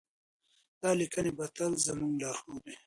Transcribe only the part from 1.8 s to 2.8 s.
زموږ لارښود وي.